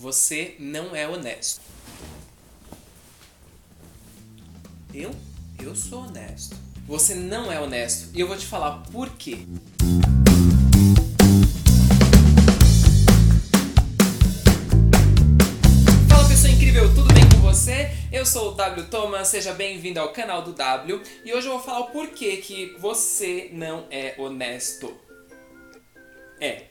Você 0.00 0.54
não 0.58 0.96
é 0.96 1.06
honesto. 1.06 1.60
Eu? 4.94 5.10
Eu 5.62 5.76
sou 5.76 6.04
honesto. 6.04 6.56
Você 6.86 7.14
não 7.14 7.52
é 7.52 7.60
honesto. 7.60 8.08
E 8.14 8.20
eu 8.20 8.26
vou 8.26 8.34
te 8.34 8.46
falar 8.46 8.82
por 8.90 9.10
quê. 9.10 9.40
Fala 16.08 16.26
pessoa 16.26 16.50
incrível, 16.50 16.88
tudo 16.94 17.12
bem 17.12 17.28
com 17.28 17.42
você? 17.42 17.90
Eu 18.10 18.24
sou 18.24 18.52
o 18.52 18.54
W 18.54 18.86
Thomas, 18.86 19.28
seja 19.28 19.52
bem-vindo 19.52 20.00
ao 20.00 20.14
canal 20.14 20.40
do 20.40 20.54
W 20.54 21.02
e 21.26 21.34
hoje 21.34 21.46
eu 21.46 21.52
vou 21.52 21.62
falar 21.62 21.80
o 21.80 21.90
porquê 21.90 22.38
que 22.38 22.74
você 22.78 23.50
não 23.52 23.86
é 23.90 24.14
honesto. 24.16 24.98
É, 26.40 26.68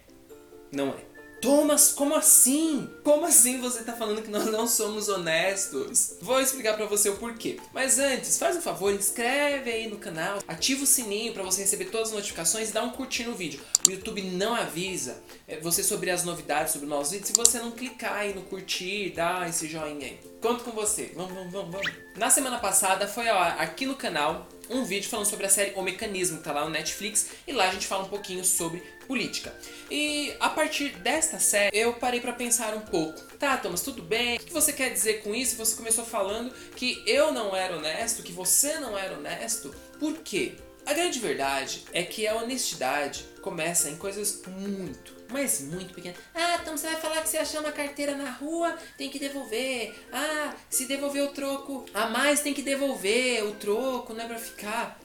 não 0.71 0.89
é. 0.89 1.08
Thomas, 1.41 1.93
como 1.93 2.15
assim? 2.15 2.89
Como 3.03 3.25
assim 3.25 3.59
você 3.59 3.83
tá 3.83 3.93
falando 3.93 4.21
que 4.21 4.29
nós 4.29 4.45
não 4.45 4.67
somos 4.67 5.07
honestos? 5.07 6.15
Vou 6.21 6.41
explicar 6.41 6.75
pra 6.75 6.85
você 6.85 7.09
o 7.09 7.15
porquê. 7.15 7.57
Mas 7.73 7.97
antes, 7.97 8.37
faz 8.37 8.57
um 8.57 8.61
favor, 8.61 8.93
inscreve 8.93 9.71
aí 9.71 9.87
no 9.87 9.97
canal, 9.97 10.39
ativa 10.47 10.83
o 10.83 10.87
sininho 10.87 11.33
pra 11.33 11.43
você 11.43 11.61
receber 11.61 11.85
todas 11.85 12.09
as 12.09 12.13
notificações 12.13 12.69
e 12.69 12.73
dá 12.73 12.83
um 12.83 12.89
curtir 12.89 13.23
no 13.23 13.35
vídeo. 13.35 13.61
O 13.87 13.91
YouTube 13.91 14.21
não 14.21 14.53
avisa 14.53 15.21
é, 15.47 15.59
você 15.59 15.81
sobre 15.81 16.11
as 16.11 16.23
novidades, 16.23 16.73
sobre 16.73 16.87
novos 16.87 17.11
vídeos, 17.11 17.29
se 17.29 17.35
você 17.35 17.59
não 17.59 17.71
clicar 17.71 18.17
aí 18.17 18.33
no 18.33 18.41
curtir, 18.41 19.13
dá 19.15 19.47
esse 19.47 19.67
joinha 19.67 20.07
aí. 20.07 20.19
Conto 20.41 20.63
com 20.63 20.71
você. 20.71 21.11
Vamos, 21.15 21.33
vamos, 21.33 21.51
vamos, 21.51 21.71
vamos. 21.71 21.91
Na 22.17 22.29
semana 22.29 22.59
passada 22.59 23.07
foi 23.07 23.27
ó, 23.29 23.41
aqui 23.41 23.85
no 23.85 23.95
canal 23.95 24.47
um 24.69 24.83
vídeo 24.83 25.09
falando 25.09 25.25
sobre 25.25 25.45
a 25.45 25.49
série 25.49 25.73
O 25.75 25.81
Mecanismo, 25.81 26.37
que 26.37 26.43
tá 26.43 26.51
lá 26.51 26.63
no 26.63 26.69
Netflix, 26.69 27.29
e 27.47 27.51
lá 27.51 27.69
a 27.69 27.71
gente 27.71 27.87
fala 27.87 28.03
um 28.03 28.09
pouquinho 28.09 28.43
sobre 28.45 28.79
política. 29.07 29.53
E 29.89 30.33
a 30.39 30.49
partir 30.49 30.89
desta 30.97 31.39
série, 31.39 31.75
eu 31.75 31.93
parei 31.93 32.21
para 32.21 32.33
pensar 32.33 32.75
um 32.75 32.81
pouco. 32.81 33.19
Tá, 33.37 33.57
Thomas, 33.57 33.81
tudo 33.81 34.03
bem? 34.03 34.37
O 34.37 34.39
que 34.39 34.53
você 34.53 34.71
quer 34.71 34.91
dizer 34.91 35.23
com 35.23 35.33
isso? 35.33 35.55
Você 35.55 35.75
começou 35.75 36.05
falando 36.05 36.53
que 36.75 37.01
eu 37.07 37.31
não 37.31 37.55
era 37.55 37.75
honesto, 37.75 38.21
que 38.21 38.31
você 38.31 38.79
não 38.79 38.97
era 38.97 39.15
honesto. 39.15 39.73
Por 39.99 40.17
quê? 40.19 40.53
A 40.85 40.93
grande 40.93 41.19
verdade 41.19 41.83
é 41.93 42.03
que 42.03 42.27
a 42.27 42.35
honestidade 42.35 43.23
começa 43.41 43.89
em 43.89 43.95
coisas 43.95 44.41
muito, 44.47 45.15
mas 45.29 45.61
muito 45.61 45.93
pequenas. 45.93 46.17
Ah, 46.33 46.57
então 46.61 46.75
você 46.75 46.87
vai 46.87 46.95
falar 46.95 47.21
que 47.21 47.29
você 47.29 47.37
achou 47.37 47.61
uma 47.61 47.71
carteira 47.71 48.15
na 48.15 48.31
rua, 48.31 48.75
tem 48.97 49.09
que 49.09 49.19
devolver. 49.19 49.93
Ah, 50.11 50.55
se 50.69 50.85
devolver 50.85 51.23
o 51.23 51.29
troco 51.29 51.85
a 51.93 52.07
mais, 52.07 52.41
tem 52.41 52.53
que 52.53 52.61
devolver 52.61 53.45
o 53.45 53.53
troco, 53.55 54.13
não 54.13 54.23
é 54.23 54.27
pra 54.27 54.39
ficar. 54.39 54.99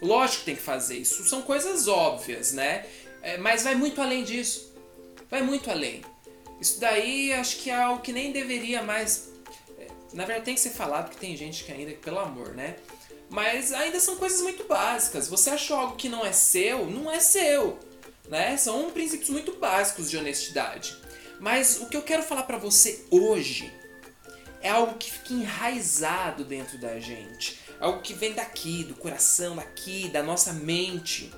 Lógico 0.00 0.40
que 0.40 0.44
tem 0.46 0.56
que 0.56 0.62
fazer 0.62 0.98
isso, 0.98 1.24
são 1.24 1.42
coisas 1.42 1.86
óbvias, 1.86 2.52
né? 2.52 2.86
É, 3.22 3.38
mas 3.38 3.62
vai 3.62 3.76
muito 3.76 4.00
além 4.00 4.24
disso. 4.24 4.74
Vai 5.30 5.42
muito 5.42 5.70
além. 5.70 6.02
Isso 6.60 6.80
daí 6.80 7.32
acho 7.32 7.58
que 7.58 7.70
é 7.70 7.74
algo 7.74 8.02
que 8.02 8.12
nem 8.12 8.32
deveria 8.32 8.82
mais. 8.82 9.30
É, 9.78 9.86
na 10.12 10.24
verdade 10.24 10.44
tem 10.44 10.54
que 10.54 10.60
ser 10.60 10.70
falado 10.70 11.10
que 11.10 11.16
tem 11.16 11.36
gente 11.36 11.64
que 11.64 11.72
ainda, 11.72 11.92
pelo 11.92 12.18
amor, 12.18 12.54
né? 12.54 12.76
Mas 13.32 13.72
ainda 13.72 13.98
são 13.98 14.16
coisas 14.16 14.42
muito 14.42 14.64
básicas. 14.64 15.26
Você 15.26 15.48
achou 15.48 15.78
algo 15.78 15.96
que 15.96 16.06
não 16.06 16.24
é 16.24 16.32
seu, 16.32 16.84
não 16.84 17.10
é 17.10 17.18
seu. 17.18 17.78
Né? 18.28 18.58
São 18.58 18.90
princípios 18.90 19.30
muito 19.30 19.54
básicos 19.54 20.10
de 20.10 20.18
honestidade. 20.18 20.94
Mas 21.40 21.80
o 21.80 21.86
que 21.86 21.96
eu 21.96 22.02
quero 22.02 22.22
falar 22.22 22.42
para 22.42 22.58
você 22.58 23.06
hoje 23.10 23.72
é 24.60 24.68
algo 24.68 24.98
que 24.98 25.10
fica 25.10 25.32
enraizado 25.32 26.44
dentro 26.44 26.76
da 26.76 27.00
gente. 27.00 27.58
Algo 27.80 28.02
que 28.02 28.12
vem 28.12 28.34
daqui, 28.34 28.84
do 28.84 28.94
coração, 28.94 29.56
daqui, 29.56 30.10
da 30.10 30.22
nossa 30.22 30.52
mente. 30.52 31.32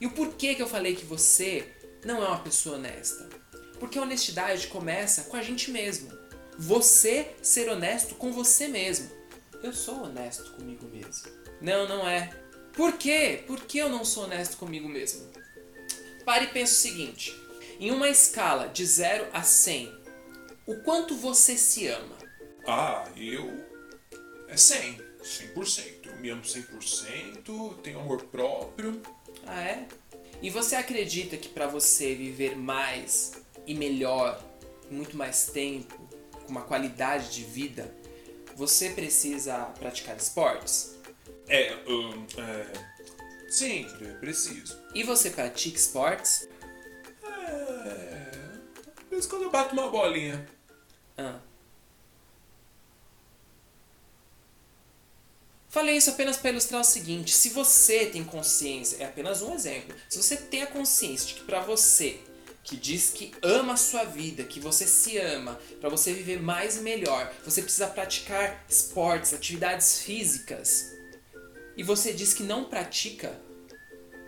E 0.00 0.06
o 0.06 0.10
porquê 0.10 0.52
que 0.56 0.62
eu 0.62 0.68
falei 0.68 0.96
que 0.96 1.04
você 1.04 1.72
não 2.04 2.24
é 2.24 2.26
uma 2.26 2.40
pessoa 2.40 2.74
honesta? 2.74 3.28
Porque 3.78 4.00
a 4.00 4.02
honestidade 4.02 4.66
começa 4.66 5.22
com 5.22 5.36
a 5.36 5.42
gente 5.42 5.70
mesmo. 5.70 6.10
Você 6.58 7.36
ser 7.40 7.68
honesto 7.68 8.16
com 8.16 8.32
você 8.32 8.66
mesmo. 8.66 9.15
Eu 9.62 9.72
sou 9.72 10.04
honesto 10.04 10.52
comigo 10.52 10.86
mesmo. 10.86 11.30
Não, 11.60 11.88
não 11.88 12.08
é. 12.08 12.30
Por 12.72 12.94
quê? 12.94 13.42
Por 13.46 13.60
que 13.62 13.78
eu 13.78 13.88
não 13.88 14.04
sou 14.04 14.24
honesto 14.24 14.56
comigo 14.56 14.88
mesmo? 14.88 15.26
Pare 16.24 16.44
e 16.44 16.48
pense 16.48 16.72
o 16.72 16.76
seguinte: 16.76 17.34
em 17.80 17.90
uma 17.90 18.08
escala 18.08 18.68
de 18.68 18.84
0 18.84 19.28
a 19.32 19.42
100, 19.42 19.92
o 20.66 20.76
quanto 20.82 21.16
você 21.16 21.56
se 21.56 21.86
ama? 21.86 22.16
Ah, 22.66 23.08
eu. 23.16 23.64
É 24.48 24.56
100. 24.56 25.06
100%. 25.26 26.06
Eu 26.06 26.16
me 26.18 26.30
amo 26.30 26.42
100%, 26.42 27.80
tenho 27.82 28.00
amor 28.00 28.22
próprio. 28.24 29.02
Ah, 29.44 29.62
é? 29.62 29.88
E 30.40 30.50
você 30.50 30.76
acredita 30.76 31.36
que 31.36 31.48
para 31.48 31.66
você 31.66 32.14
viver 32.14 32.56
mais 32.56 33.32
e 33.66 33.74
melhor, 33.74 34.40
muito 34.90 35.16
mais 35.16 35.46
tempo, 35.46 35.98
com 36.44 36.50
uma 36.50 36.62
qualidade 36.62 37.34
de 37.34 37.42
vida, 37.42 37.92
você 38.56 38.88
precisa 38.90 39.54
praticar 39.78 40.16
esportes? 40.16 40.96
É, 41.46 41.76
um, 41.86 42.26
é. 42.40 42.96
Sim, 43.50 43.86
preciso. 44.18 44.82
E 44.94 45.04
você 45.04 45.30
pratica 45.30 45.76
esportes? 45.76 46.48
É. 47.22 48.32
Talvez 48.96 49.26
quando 49.26 49.42
eu 49.42 49.50
bato 49.50 49.74
uma 49.74 49.90
bolinha. 49.90 50.48
Ah. 51.18 51.38
Falei 55.68 55.98
isso 55.98 56.08
apenas 56.08 56.38
para 56.38 56.50
ilustrar 56.50 56.80
o 56.80 56.84
seguinte: 56.84 57.34
se 57.34 57.50
você 57.50 58.06
tem 58.06 58.24
consciência, 58.24 58.96
é 59.02 59.04
apenas 59.04 59.42
um 59.42 59.54
exemplo. 59.54 59.94
Se 60.08 60.16
você 60.16 60.36
tem 60.38 60.62
a 60.62 60.66
consciência 60.66 61.28
de 61.28 61.34
que 61.34 61.44
para 61.44 61.60
você, 61.60 62.18
que 62.66 62.76
diz 62.76 63.10
que 63.10 63.32
ama 63.42 63.74
a 63.74 63.76
sua 63.76 64.04
vida, 64.04 64.42
que 64.42 64.58
você 64.58 64.86
se 64.86 65.16
ama, 65.18 65.58
para 65.80 65.88
você 65.88 66.12
viver 66.12 66.42
mais 66.42 66.76
e 66.76 66.80
melhor, 66.80 67.32
você 67.44 67.62
precisa 67.62 67.86
praticar 67.86 68.64
esportes, 68.68 69.32
atividades 69.32 70.00
físicas, 70.00 70.92
e 71.76 71.82
você 71.84 72.12
diz 72.12 72.34
que 72.34 72.42
não 72.42 72.64
pratica, 72.64 73.40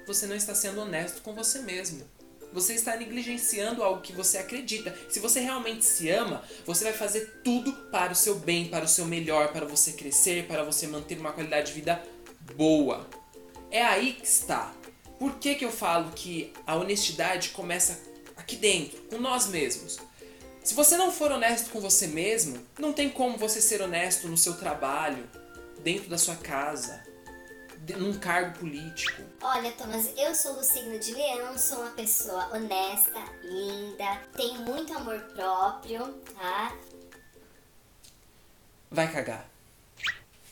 você 0.06 0.24
não 0.26 0.36
está 0.36 0.54
sendo 0.54 0.82
honesto 0.82 1.20
com 1.20 1.34
você 1.34 1.58
mesmo. 1.60 2.06
Você 2.52 2.74
está 2.74 2.96
negligenciando 2.96 3.82
algo 3.82 4.00
que 4.00 4.12
você 4.12 4.38
acredita. 4.38 4.96
Se 5.10 5.20
você 5.20 5.40
realmente 5.40 5.84
se 5.84 6.08
ama, 6.08 6.42
você 6.64 6.84
vai 6.84 6.94
fazer 6.94 7.42
tudo 7.44 7.72
para 7.90 8.12
o 8.12 8.16
seu 8.16 8.36
bem, 8.36 8.68
para 8.68 8.86
o 8.86 8.88
seu 8.88 9.04
melhor, 9.04 9.52
para 9.52 9.66
você 9.66 9.92
crescer, 9.92 10.46
para 10.46 10.62
você 10.62 10.86
manter 10.86 11.18
uma 11.18 11.32
qualidade 11.32 11.68
de 11.68 11.72
vida 11.74 12.02
boa. 12.56 13.06
É 13.70 13.82
aí 13.82 14.14
que 14.14 14.26
está. 14.26 14.72
Por 15.18 15.34
que, 15.34 15.56
que 15.56 15.64
eu 15.64 15.70
falo 15.72 16.12
que 16.12 16.52
a 16.66 16.74
honestidade 16.76 17.50
começa 17.50 18.00
aqui 18.48 18.56
dentro, 18.56 18.98
com 19.02 19.18
nós 19.18 19.46
mesmos? 19.48 19.98
Se 20.64 20.74
você 20.74 20.96
não 20.96 21.12
for 21.12 21.30
honesto 21.30 21.70
com 21.70 21.80
você 21.80 22.06
mesmo, 22.06 22.58
não 22.78 22.94
tem 22.94 23.10
como 23.10 23.36
você 23.36 23.60
ser 23.60 23.82
honesto 23.82 24.26
no 24.26 24.38
seu 24.38 24.56
trabalho, 24.56 25.28
dentro 25.80 26.08
da 26.08 26.16
sua 26.16 26.34
casa, 26.34 27.06
num 27.96 28.18
cargo 28.18 28.58
político. 28.58 29.22
Olha, 29.42 29.70
Thomas, 29.72 30.10
eu 30.16 30.34
sou 30.34 30.54
do 30.54 30.64
signo 30.64 30.98
de 30.98 31.12
Leão, 31.12 31.58
sou 31.58 31.80
uma 31.80 31.90
pessoa 31.90 32.48
honesta, 32.54 33.22
linda, 33.42 34.22
tenho 34.34 34.62
muito 34.62 34.96
amor 34.96 35.20
próprio, 35.34 36.06
tá? 36.34 36.74
Vai 38.90 39.12
cagar. 39.12 39.48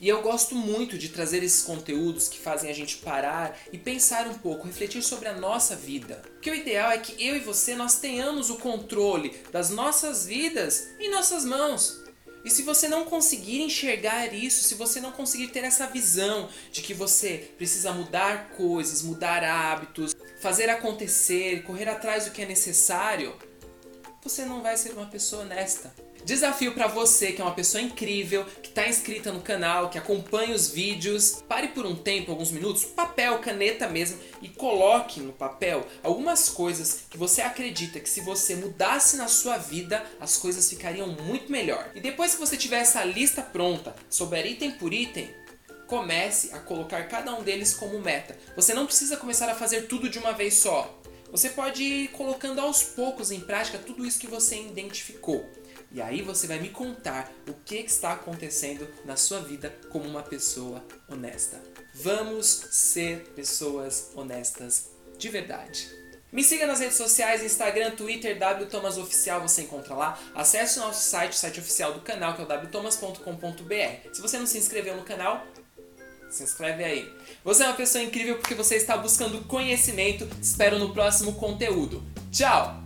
E 0.01 0.09
eu 0.09 0.21
gosto 0.21 0.55
muito 0.55 0.99
de 0.99 1.09
trazer 1.09 1.43
esses 1.43 1.63
conteúdos 1.63 2.29
que 2.29 2.39
fazem 2.39 2.71
a 2.71 2.75
gente 2.75 2.99
parar 2.99 3.59
e 3.73 3.79
pensar 3.79 4.27
um 4.27 4.35
pouco, 4.35 4.67
refletir 4.67 5.03
sobre 5.03 5.29
a 5.29 5.35
nossa 5.35 5.75
vida. 5.75 6.23
Porque 6.33 6.51
o 6.51 6.55
ideal 6.55 6.91
é 6.91 6.99
que 6.99 7.25
eu 7.25 7.35
e 7.35 7.41
você 7.41 7.75
nós 7.75 7.99
tenhamos 7.99 8.51
o 8.51 8.57
controle 8.57 9.35
das 9.51 9.71
nossas 9.71 10.27
vidas 10.27 10.89
em 11.01 11.11
nossas 11.11 11.45
mãos. 11.45 12.05
E 12.45 12.51
se 12.51 12.63
você 12.63 12.87
não 12.87 13.07
conseguir 13.07 13.63
enxergar 13.63 14.33
isso, 14.33 14.63
se 14.63 14.77
você 14.77 15.01
não 15.01 15.11
conseguir 15.11 15.49
ter 15.49 15.65
essa 15.65 15.87
visão 15.87 16.49
de 16.71 16.81
que 16.81 16.95
você 16.95 17.51
precisa 17.57 17.91
mudar 17.93 18.51
coisas, 18.51 19.03
mudar 19.03 19.43
hábitos, 19.43 20.15
fazer 20.41 20.71
acontecer, 20.71 21.65
correr 21.65 21.89
atrás 21.89 22.27
do 22.27 22.31
que 22.31 22.43
é 22.43 22.47
necessário, 22.47 23.35
você 24.23 24.45
não 24.45 24.63
vai 24.63 24.77
ser 24.77 24.93
uma 24.93 25.07
pessoa 25.07 25.43
honesta. 25.43 25.93
Desafio 26.27 26.75
para 26.75 26.89
você 26.89 27.31
que 27.31 27.41
é 27.41 27.45
uma 27.45 27.55
pessoa 27.55 27.81
incrível, 27.81 28.45
que 28.61 28.69
está 28.69 28.89
inscrita 28.89 29.31
no 29.31 29.41
canal, 29.41 29.91
que 29.91 29.97
acompanha 29.97 30.57
os 30.57 30.69
vídeos. 30.69 31.41
Pare 31.47 31.69
por 31.69 31.87
um 31.87 31.95
tempo, 31.95 32.33
alguns 32.33 32.51
minutos, 32.51 32.85
papel, 32.85 33.39
caneta 33.39 33.89
mesmo, 33.89 34.19
e 34.43 34.49
coloque 34.49 35.21
no 35.21 35.33
papel 35.33 35.87
algumas 36.03 36.49
coisas 36.49 37.03
que 37.09 37.17
você 37.17 37.43
acredita 37.43 38.01
que 38.01 38.11
se 38.11 38.23
você 38.23 38.57
mudasse 38.57 39.17
na 39.17 39.29
sua 39.29 39.57
vida, 39.57 40.05
as 40.19 40.37
coisas 40.37 40.69
ficariam 40.69 41.07
muito 41.07 41.53
melhor. 41.53 41.93
E 41.95 42.01
depois 42.01 42.35
que 42.35 42.41
você 42.41 42.57
tiver 42.57 42.81
essa 42.81 43.05
lista 43.05 43.41
pronta, 43.41 43.95
souber 44.11 44.45
item 44.45 44.73
por 44.73 44.93
item, 44.93 45.31
comece 45.87 46.53
a 46.53 46.59
colocar 46.59 47.05
cada 47.05 47.33
um 47.37 47.45
deles 47.45 47.73
como 47.73 48.01
meta. 48.01 48.37
Você 48.57 48.75
não 48.75 48.85
precisa 48.87 49.17
começar 49.17 49.49
a 49.49 49.55
fazer 49.55 49.83
tudo 49.83 50.09
de 50.09 50.19
uma 50.19 50.33
vez 50.33 50.55
só. 50.55 50.93
Você 51.31 51.51
pode 51.51 51.85
ir 51.85 52.09
colocando 52.09 52.61
aos 52.61 52.83
poucos 52.83 53.31
em 53.31 53.39
prática 53.39 53.79
tudo 53.79 54.05
isso 54.05 54.19
que 54.19 54.27
você 54.27 54.57
identificou. 54.61 55.49
E 55.97 56.03
aí 56.03 56.21
você 56.21 56.47
vai 56.47 56.61
me 56.61 56.69
contar 56.69 57.33
o 57.49 57.55
que 57.55 57.77
está 57.77 58.13
acontecendo 58.13 58.87
na 59.07 59.17
sua 59.17 59.41
vida 59.41 59.75
como 59.89 60.05
uma 60.05 60.23
pessoa 60.23 60.85
honesta. 61.09 61.59
Vamos 61.95 62.47
ser 62.71 63.21
pessoas 63.35 64.11
honestas 64.15 64.91
de 65.17 65.31
verdade. 65.31 65.89
Me 66.31 66.45
siga 66.45 66.67
nas 66.67 66.81
redes 66.81 66.99
sociais, 66.99 67.43
Instagram, 67.43 67.93
Twitter, 67.93 68.37
wtomasoficial, 68.39 69.41
você 69.41 69.63
encontra 69.63 69.95
lá. 69.95 70.21
Acesse 70.35 70.79
o 70.79 70.83
nosso 70.83 71.03
site, 71.03 71.33
o 71.33 71.37
site 71.37 71.61
oficial 71.61 71.95
do 71.95 72.01
canal, 72.03 72.35
que 72.35 72.43
é 72.43 72.45
o 72.45 72.47
wtomas.com.br. 72.47 74.13
Se 74.13 74.21
você 74.21 74.39
não 74.39 74.47
se 74.47 74.59
inscreveu 74.59 74.97
no 74.97 75.03
canal, 75.03 75.47
se 76.29 76.43
inscreve 76.43 76.85
aí. 76.85 77.11
Você 77.43 77.63
é 77.63 77.69
uma 77.69 77.75
pessoa 77.75 78.05
incrível 78.05 78.37
porque 78.37 78.55
você 78.55 78.77
está 78.77 78.99
buscando 78.99 79.43
conhecimento. 79.47 80.29
Espero 80.43 80.79
no 80.79 80.93
próximo 80.93 81.33
conteúdo. 81.37 82.05
Tchau! 82.31 82.86